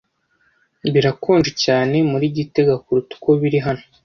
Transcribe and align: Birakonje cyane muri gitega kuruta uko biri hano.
Birakonje 0.93 1.51
cyane 1.63 1.95
muri 2.11 2.25
gitega 2.37 2.73
kuruta 2.83 3.11
uko 3.17 3.29
biri 3.39 3.59
hano. 3.65 3.83